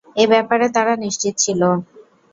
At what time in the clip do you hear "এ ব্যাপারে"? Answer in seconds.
0.15-0.65